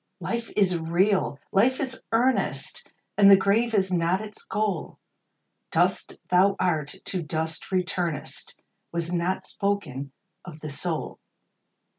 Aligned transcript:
Life 0.19 0.49
is 0.55 0.79
real! 0.79 1.39
Life 1.51 1.79
is 1.79 2.01
earnest! 2.11 2.89
And 3.19 3.29
the 3.29 3.37
grave 3.37 3.75
is 3.75 3.93
not 3.93 4.19
its 4.19 4.43
goal; 4.43 4.97
Dust 5.69 6.17
thou 6.29 6.55
art, 6.59 6.95
to 7.05 7.21
dust 7.21 7.71
returnest, 7.71 8.55
Was 8.91 9.13
not 9.13 9.43
spoken 9.43 10.11
of 10.43 10.61
the 10.61 10.71
soul. 10.71 11.19